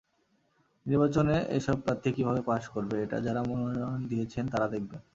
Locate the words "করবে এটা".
2.67-3.17